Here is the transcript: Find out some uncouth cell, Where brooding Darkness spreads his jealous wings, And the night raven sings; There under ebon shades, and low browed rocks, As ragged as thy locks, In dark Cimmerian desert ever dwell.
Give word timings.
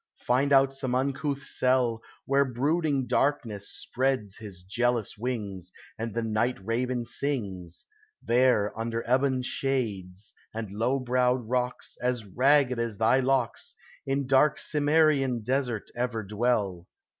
Find 0.25 0.51
out 0.51 0.73
some 0.73 0.95
uncouth 0.95 1.43
cell, 1.43 2.01
Where 2.25 2.43
brooding 2.43 3.05
Darkness 3.05 3.69
spreads 3.69 4.37
his 4.37 4.63
jealous 4.63 5.15
wings, 5.15 5.71
And 5.95 6.15
the 6.15 6.23
night 6.23 6.57
raven 6.65 7.05
sings; 7.05 7.85
There 8.19 8.75
under 8.75 9.03
ebon 9.07 9.43
shades, 9.43 10.33
and 10.55 10.71
low 10.71 10.97
browed 10.99 11.47
rocks, 11.47 11.99
As 12.01 12.25
ragged 12.25 12.79
as 12.79 12.97
thy 12.97 13.19
locks, 13.19 13.75
In 14.07 14.25
dark 14.25 14.57
Cimmerian 14.57 15.43
desert 15.43 15.91
ever 15.95 16.23
dwell. 16.23 16.87